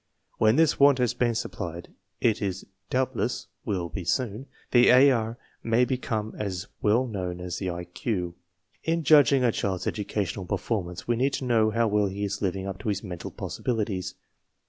[0.39, 1.89] When this want has been supplied,
[2.23, 7.57] as it doubtless will be soon, the AR may be come as well known as
[7.59, 8.33] the IQ.
[8.83, 12.65] In judging a child's educational performance we need to know how well he is living
[12.65, 14.15] up to his mental possibilities.